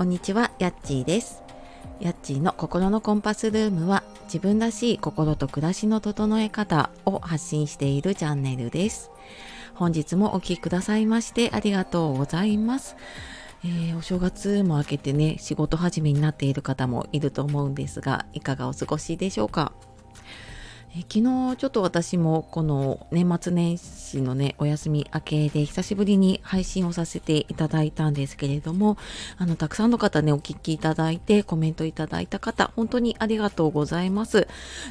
[0.00, 1.42] こんにちは、やっちーです。
[2.00, 9.10] やっちーの心のコンパスルームは自分らしい心と暮らしの整え方を発信しているチャンネルです。
[9.74, 12.96] 本日もお聴きくださいましてありがとうございます。
[13.62, 19.74] えー、お正月も明けてね、仕事始めになっている方もいると思うんですが、いかがお過ごしでしょうか？
[20.92, 28.98] 昨日ちょっと私もこの年末年始のねお休み明けで久しぶりに配信をさせていただいたんですけれども
[29.38, 34.48] あのたくさんの方ねお聞きいただいてコメントいただいた方本当にありがとうございます、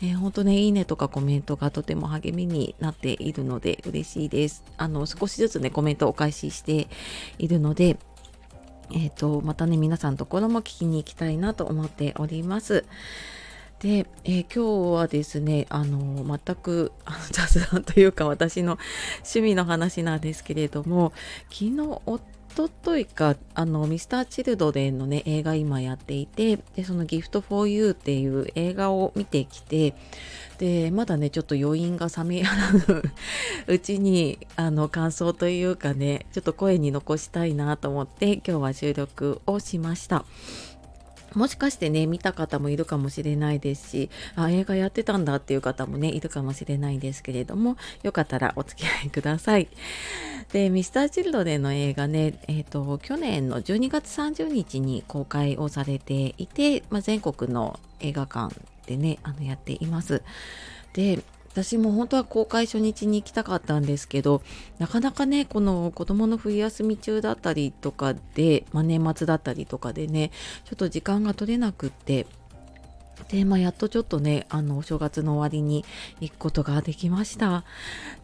[0.00, 4.64] えー、本当ねいいねとかコメントがとても励みになっているので嬉しいです。
[4.78, 6.88] あの少しずつねコメントをお返しして
[7.38, 7.98] いるので
[8.92, 12.86] えっ、ー、とまたね皆さんのところも聞きに行きたいなと思っております。
[13.82, 16.92] で、えー、今日はですねあの全く
[17.32, 18.78] 雑談というか私の
[19.16, 21.12] 趣味の話なんですけれども
[21.50, 22.20] 昨日お
[22.54, 29.94] とといかあのミスターチルドレンのね映画今やっていてでそのギフトフォーユーっていう映画を見てきて
[30.58, 33.02] でまだねちょっと余韻が冷めやらぬ
[33.66, 40.24] うちにあの感想というかねちょっと声に残したいなと思って今日は収録をしました。
[41.34, 49.68] もしかしてね、見た方もいるかもしれないですし、あ、映画やってたんだっていう方もね、いるかもしれないですけれども、よかったらお付き合いください。
[50.52, 58.54] で、ミスターチルドレンの映画ね、えっ、ー、と、去年の12月30日に公開をされていて、まあ、全国の映画館
[58.86, 60.22] でね、あの、やっています。
[60.92, 61.22] で、
[61.52, 64.42] 私も本当は公開初日に行きたかったんですけど
[64.78, 70.30] なかなかねこの子どもの冬休み中だったりとかで、まあ、年末だったりとかでね
[70.64, 72.26] ちょっと時間が取れなくって
[73.28, 75.84] で、まあ、やっとちょっとね、あの、お正月の終わりに
[76.20, 77.64] 行くことができました。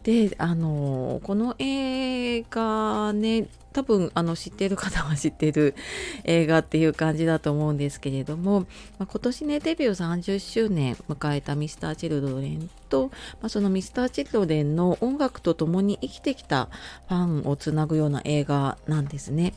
[0.03, 5.75] で、あの、この映画ね、多分あの知ってる方は知ってる
[6.25, 8.61] 映画っていう感じだと思うんですけれども、
[8.97, 13.09] まあ、今年ねデビュー30周年迎えたミスターチルドレンと、
[13.41, 16.69] まあ、そのミスターチルドレンの音楽と共に生きてきた
[17.07, 19.53] ファンをつなぐような映画なんですね。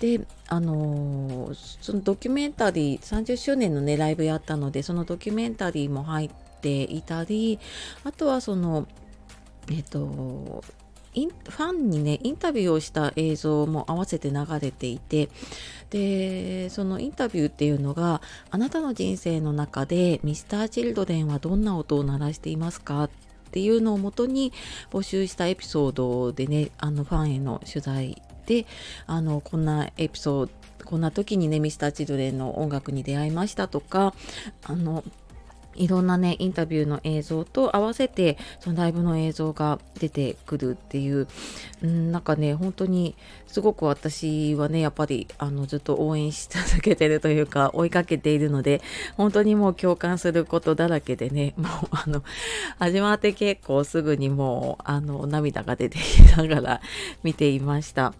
[0.00, 7.58] であのそのドキュメンタリー30周年のねライブやったのでそのドキュメンタリーも入っていたり
[8.04, 8.86] あとはその
[9.70, 10.62] えっと
[11.14, 15.28] ファンにねインタビューをした映像も合わせて流れていて
[15.90, 18.20] でそのインタビューっていうのが
[18.50, 23.04] あなたの人生の中でミスター・チルドレンはどんな音を鳴らしていますか？
[23.04, 23.10] っ
[23.50, 24.52] ていうのをもとに
[24.90, 28.64] 募集したエピソードでねあのファンへの取材で
[29.06, 30.52] あのこんなエピソード
[30.84, 34.14] こんな時にねミスターチルドレンの音楽に出会いましたとか
[34.64, 35.04] あの
[35.74, 41.28] いろんなねインタビューの映像と合わせてそのライブの映像が出てくるっていう、
[41.82, 43.14] うん、なんかね本当に
[43.46, 48.80] すごく私はねやっぱりあのずっと応援し続けてるというか追いかけているので
[49.18, 52.24] 本当にもう共感することだらけでねもうあの
[52.78, 56.80] 始まって結構すぐにもうあの涙が出てきながら
[57.22, 58.14] 見ていました。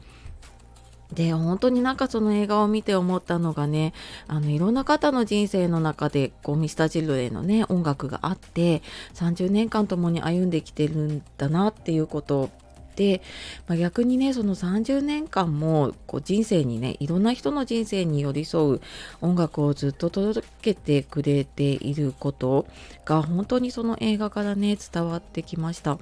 [1.13, 3.95] で本当になんかその映画を見て思ったのがね
[4.27, 8.83] あのいろんな方の人生の中でこうミスター・チルドレンのね音楽があって
[9.15, 12.51] 30年間共に歩んできてるんだなっていうこと
[12.99, 13.23] で、
[13.69, 18.81] まあ、逆にねその30年間もこう人生にねいろんな人の人生に寄り添う
[19.21, 22.67] 音楽をずっと届けてくれていること
[23.05, 25.99] が本当にその映画からね伝わってきました。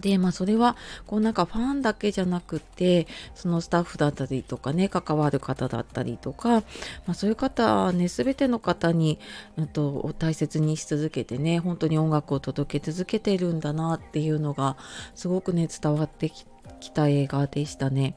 [0.00, 0.76] でまあそれは
[1.06, 6.62] こうなんかファンだけじゃなくてそのスタッフだったりとかね関わる方だったりとか、ま
[7.08, 9.18] あ、そういう方ね全ての方に、
[9.56, 14.76] うんと、大切にし続けてね本当に音楽を届け続けてるんだなっていうのが
[15.14, 18.14] すごくね伝わってきた映画でしたね。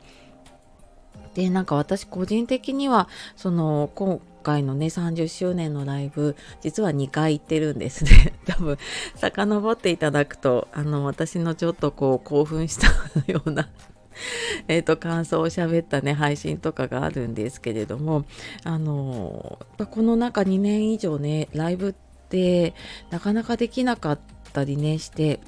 [1.34, 8.34] でなんか私個人的にはその今回のね30周年のライブ実は2回行ってるんですね。
[8.46, 8.78] 多分
[9.16, 12.88] 遡っていただくとあの私のちょっとこう興奮した
[13.32, 13.70] ような
[14.68, 18.26] えっと感想を喋ったね配信とかがあるんですけれども
[18.64, 19.60] あの
[19.90, 21.94] この中2年以上ねライブっ
[22.30, 22.74] て
[23.10, 24.20] なかなかできなかっ
[24.54, 25.40] たりねして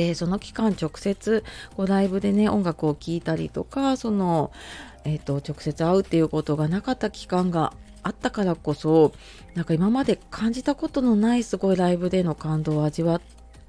[0.00, 1.44] でその期間直接
[1.76, 4.50] こうライブでね音楽を聴いたりとかその、
[5.04, 9.12] えーと、直接会うっていうことがなかった期間があったからこそ
[9.54, 13.20] なんか今まで感じたことのないすごいライブでの感動を味わっ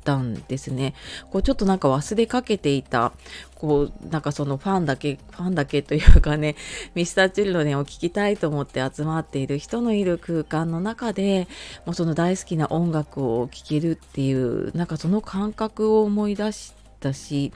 [0.04, 0.94] たんですね。
[1.32, 3.14] こうちょっとなんか忘れかけていた、
[3.56, 6.56] こうなんかそのファンだけ、ファンだけというかね、
[6.96, 11.48] ミスターチルドレンを聴きたいと思って集まっている人のいる空間の中で、
[11.86, 17.54] もうその大好きな音楽を聴けるっていう、なんかその感覚を思い出したし、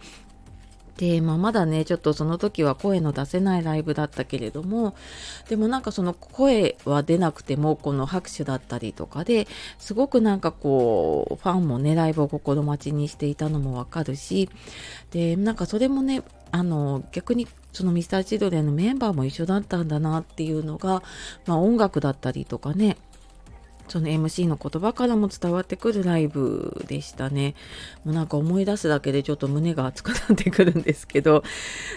[0.97, 4.95] で、まあ、まだねちょっとその時は声の出せないライブだったけれども
[5.49, 9.47] でもなんかその声は出なくてもこの拍手だったりとかで
[9.77, 14.49] すごくなんかこうファンもねライブを心待ちにしていたのもわかるし
[15.11, 21.03] でなんかそれもねあの逆にその Mr.Children のメンバーも一緒だったんだなっていうのが、
[21.45, 22.95] まあ、音楽だったりとかね
[23.87, 27.55] その MC の言葉からも伝わってくるライブでしたね。
[28.03, 31.43] もうなんか思い出すだけでちょっと胸が熱くなってくるんですけど、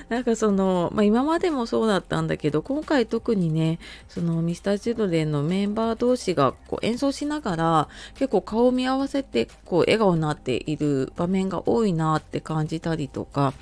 [0.08, 13.55] なんかその、まあ今までもそうだったんだけど、今回特にね、そのミスターチルドレンのメンバー同士がこう演奏しながら結構顔を見合わせてこう笑顔になっている場面が多いなって感じたりとか、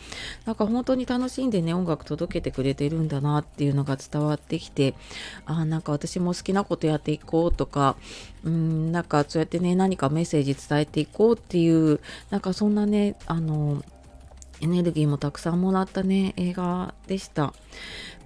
[0.44, 4.94] なんか本当に楽しんでね、音楽届けてくれてるんだなっていうのが伝わってきて、
[5.44, 7.96] ああなんか私も好きなことやっていこうとか、
[8.44, 13.82] うんなんかそうやってね何かメッセージ伝えていこうっていうなんかそんなねあの
[14.60, 17.52] エネルギーもたくさんもらったね映画でした。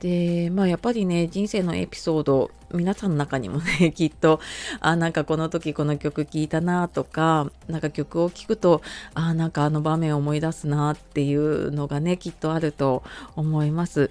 [0.00, 4.40] でまあやっぱりね人生のエピソード皆さんの中にもね きっと
[4.80, 8.80] あなんかこの時この曲聴いたなとかなんか曲を聴くと
[9.12, 13.02] あなんかあの場面を思い出すなっていうのがねきっとあると
[13.36, 14.10] 思います。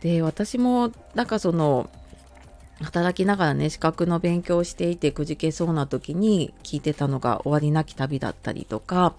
[0.00, 1.88] で私もなんかその
[2.82, 9.14] 働きながらね資格の勉強をしていてくじけそうな時に聞いてたのが終わりなき旅だったりとか、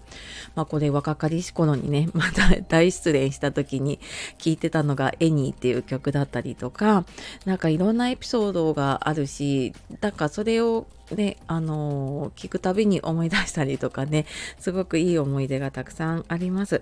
[0.55, 3.99] まあ、これ若かりし頃にね また大失恋した時に
[4.37, 7.05] 聞いてたのが「エニー」っていう曲だったりとか
[7.45, 14.25] なんかいろんなエピソードがあるしなんかそれをね、あの、聞くたびに思い出したりとかね、
[14.57, 16.81] すごくいい思い出がたくさんあります。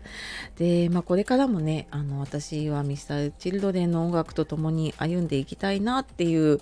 [0.57, 6.59] で、まあ、これからもね、あの、私は Mr.Children の音楽と共に歩んでいきたいなっていう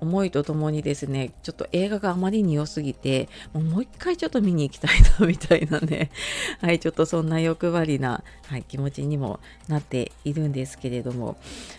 [0.00, 6.10] 思いとともにですね、ちょっと映画があまりに良すぎて、もうもう一回ちょっと見に行きたいな、みたいなね、
[6.60, 11.36] はい、ちょっとそんな欲張りな、はい、気持ちにもなっているんですけれども、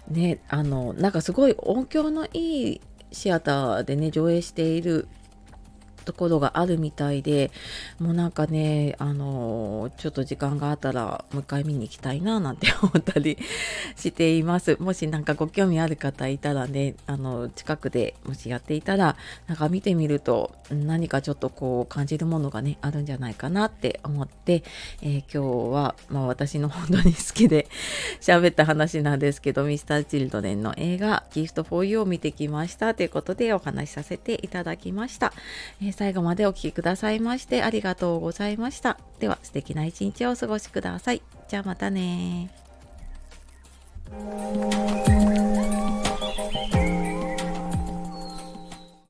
[0.09, 2.81] ね、あの、なんかすごい音響のいい
[3.12, 5.07] シアターでね上映している
[6.07, 7.51] ところがあるみたいで
[8.00, 13.38] もうなんかねあのちょっと時間があったらもう一回見に行きたいななんて思ったり
[13.98, 14.77] しています。
[14.80, 19.18] もし何かご興味ある方いたらねあの近くでもしやっていたら
[19.48, 24.63] なんか見てみると何かちょっとこう感じるものがねあるんじゃないかなって思って、
[25.01, 27.68] えー、今日は、まあ、私の本当に好きで
[28.21, 35.33] 喋った話なんですけど Mr.Children の映画 Gift for You を見てきましたということでお話しさせていただきました、
[35.81, 38.99] えー最後までお聴きくださいましてありがとうございました。
[39.17, 41.23] では素敵な一日をお過ごしください。
[41.47, 42.51] じゃあまたね